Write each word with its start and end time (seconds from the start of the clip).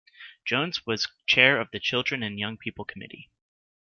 Jones 0.45 0.83
was 0.83 1.09
Chair 1.27 1.61
of 1.61 1.69
the 1.69 1.79
Children 1.79 2.23
and 2.23 2.39
Young 2.39 2.57
People 2.57 2.85
Committee. 2.85 3.29